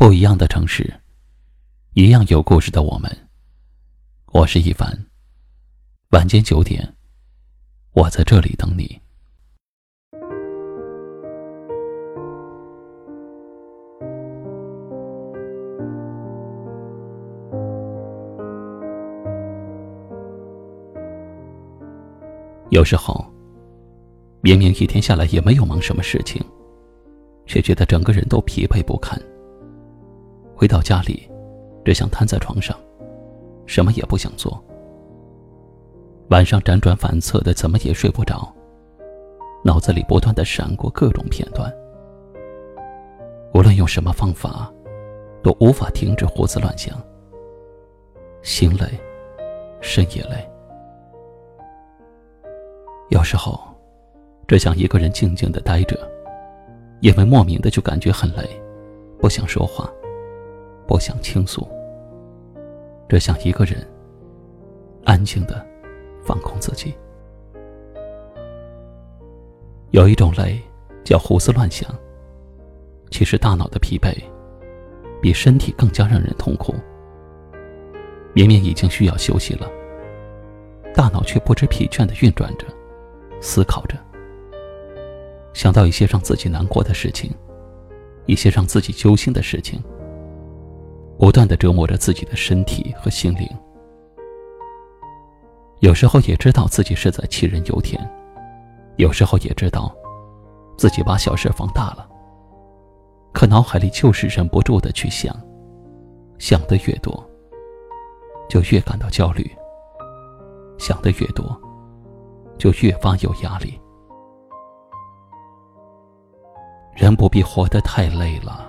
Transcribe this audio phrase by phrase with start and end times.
[0.00, 0.94] 不一样的城市，
[1.92, 3.14] 一样有故事的我们。
[4.32, 4.98] 我是一凡。
[6.12, 6.94] 晚间九点，
[7.92, 8.98] 我在这里等你。
[22.70, 23.22] 有时候，
[24.40, 26.42] 明明一天下来也没有忙什么事情，
[27.44, 29.20] 却觉得整个人都疲惫不堪。
[30.60, 31.26] 回到家里，
[31.86, 32.78] 只想瘫在床上，
[33.64, 34.62] 什么也不想做。
[36.28, 38.54] 晚上辗转反侧的，怎么也睡不着，
[39.64, 41.74] 脑子里不断的闪过各种片段。
[43.54, 44.70] 无论用什么方法，
[45.42, 46.94] 都无法停止胡思乱想。
[48.42, 48.86] 心累，
[49.80, 50.46] 身也累。
[53.08, 53.58] 有时候，
[54.46, 55.98] 只想一个人静静的待着，
[57.00, 58.46] 因为莫名的就感觉很累，
[59.18, 59.90] 不想说话。
[60.90, 61.64] 不想倾诉，
[63.08, 63.86] 只想一个人
[65.04, 65.64] 安静的
[66.20, 66.92] 放空自己。
[69.92, 70.60] 有一种累
[71.04, 71.88] 叫胡思乱想。
[73.08, 74.12] 其实大脑的疲惫
[75.22, 76.74] 比身体更加让人痛苦。
[78.32, 79.70] 明明已经需要休息了，
[80.92, 82.66] 大脑却不知疲倦的运转着，
[83.40, 83.96] 思考着，
[85.52, 87.32] 想到一些让自己难过的事情，
[88.26, 89.80] 一些让自己揪心的事情。
[91.20, 93.46] 不断的折磨着自己的身体和心灵，
[95.80, 98.00] 有时候也知道自己是在杞人忧天，
[98.96, 99.94] 有时候也知道
[100.78, 102.08] 自己把小事放大了，
[103.34, 105.38] 可脑海里就是忍不住的去想，
[106.38, 107.22] 想的越多，
[108.48, 109.54] 就越感到焦虑，
[110.78, 111.54] 想的越多，
[112.56, 113.78] 就越发有压力。
[116.94, 118.66] 人不必活得太累了，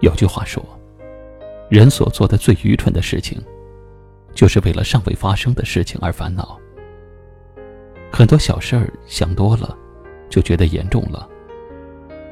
[0.00, 0.64] 有句话说。
[1.72, 3.42] 人所做的最愚蠢的事情，
[4.34, 6.60] 就是为了尚未发生的事情而烦恼。
[8.12, 9.74] 很多小事儿想多了，
[10.28, 11.26] 就觉得严重了，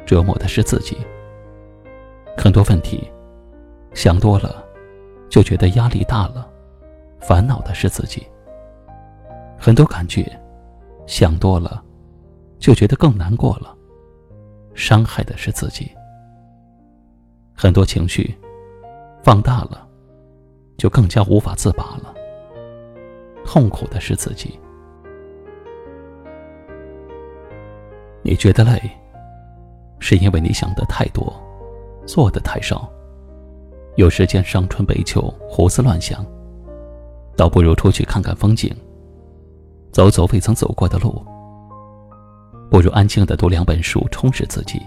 [0.05, 0.95] 折磨的是自己。
[2.37, 3.11] 很多问题
[3.95, 4.63] 想多了，
[5.31, 6.47] 就觉得压力大了，
[7.19, 8.27] 烦恼的是自己。
[9.59, 10.23] 很多感觉
[11.07, 11.83] 想多了，
[12.59, 13.75] 就觉得更难过了，
[14.75, 15.91] 伤害的是自己。
[17.55, 18.37] 很多情绪。
[19.23, 19.87] 放大了，
[20.77, 22.15] 就更加无法自拔了。
[23.45, 24.59] 痛苦的是自己。
[28.23, 28.81] 你觉得累，
[29.99, 31.33] 是因为你想的太多，
[32.07, 32.89] 做的太少。
[33.97, 36.25] 有时间伤春悲秋，胡思乱想，
[37.37, 38.75] 倒不如出去看看风景，
[39.93, 41.25] 走走未曾走过的路。
[42.71, 44.81] 不如安静的读两本书，充实自己。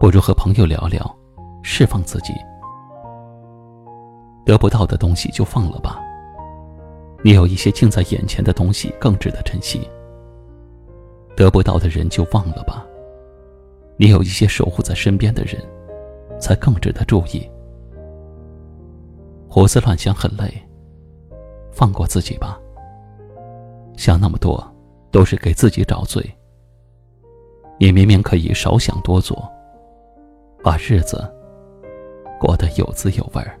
[0.00, 1.16] 不如和朋友聊聊，
[1.62, 2.32] 释放自己。
[4.48, 6.02] 得不到的东西就放了吧。
[7.22, 9.86] 你有一些近在眼前的东西更值得珍惜。
[11.36, 12.86] 得不到的人就忘了吧。
[13.98, 15.62] 你有一些守护在身边的人，
[16.40, 17.46] 才更值得注意。
[19.50, 20.50] 胡思乱想很累，
[21.70, 22.58] 放过自己吧。
[23.98, 24.66] 想那么多，
[25.10, 26.24] 都是给自己找罪。
[27.78, 29.46] 你明明可以少想多做，
[30.64, 31.30] 把日子
[32.40, 33.60] 过得有滋有味儿。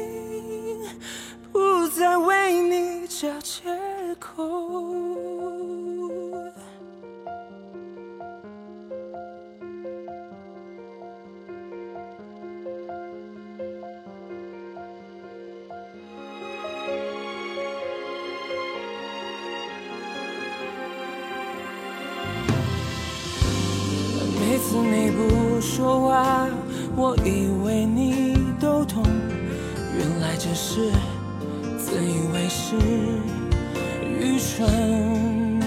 [1.93, 3.63] 再为你找借
[4.17, 4.41] 口。
[24.39, 26.47] 每次你不说话，
[26.95, 29.03] 我以为你都懂，
[29.97, 30.89] 原来只是
[31.91, 32.77] 自以为是，
[34.07, 35.59] 愚蠢。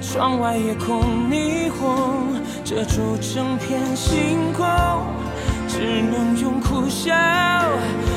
[0.00, 4.64] 窗外夜空霓虹遮住整片星空，
[5.68, 7.12] 只能用苦笑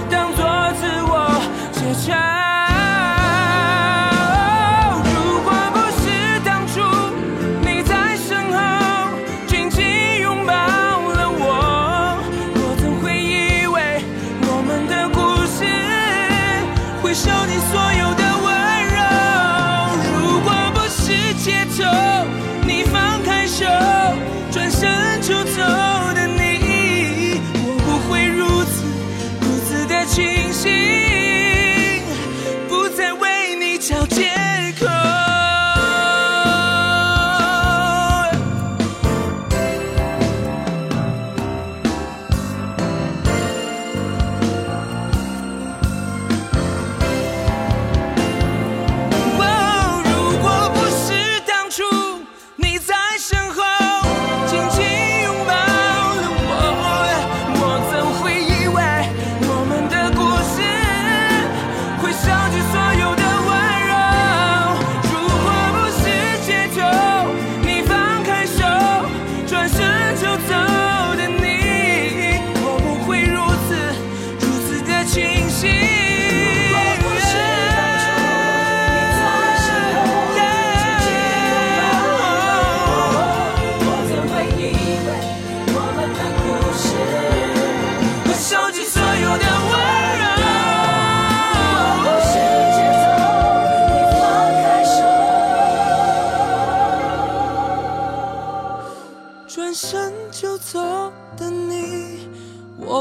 [0.10, 0.46] 当作
[0.80, 1.42] 自我
[1.74, 2.67] 解嘲。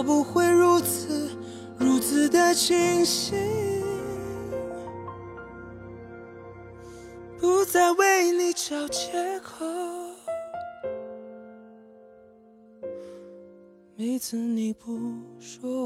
[0.06, 1.28] 不会如此
[1.76, 3.36] 如此的清醒，
[7.40, 9.66] 不再为你找借口。
[13.96, 14.96] 每次你不
[15.40, 15.85] 说